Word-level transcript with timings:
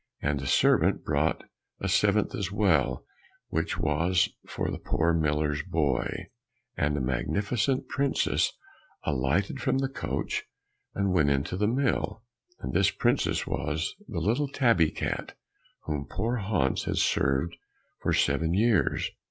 and 0.19 0.41
a 0.41 0.47
servant 0.47 1.03
brought 1.03 1.43
a 1.79 1.87
seventh 1.87 2.33
as 2.33 2.51
well, 2.51 3.05
which 3.49 3.77
was 3.77 4.29
for 4.47 4.71
the 4.71 4.79
poor 4.79 5.13
miller's 5.13 5.61
boy. 5.61 6.11
And 6.75 6.97
a 6.97 7.01
magnificent 7.01 7.87
princess 7.87 8.51
alighted 9.03 9.61
from 9.61 9.77
the 9.77 9.87
coach 9.87 10.45
and 10.95 11.13
went 11.13 11.29
into 11.29 11.55
the 11.55 11.67
mill, 11.67 12.23
and 12.61 12.73
this 12.73 12.89
princess 12.89 13.45
was 13.45 13.93
the 14.07 14.17
little 14.17 14.47
tabby 14.47 14.89
cat 14.89 15.37
whom 15.83 16.07
poor 16.09 16.37
Hans 16.37 16.85
had 16.85 16.97
served 16.97 17.55
for 17.99 18.11
seven 18.11 18.55
years. 18.55 19.11